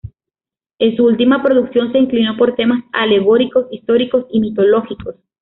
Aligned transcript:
En 0.79 0.97
su 0.97 1.05
última 1.05 1.43
producción 1.43 1.91
se 1.91 1.99
inclinó 1.99 2.35
por 2.35 2.55
temas 2.55 2.83
alegóricos, 2.91 3.67
históricos 3.69 4.25
y 4.31 4.39
mitológicos. 4.39 5.15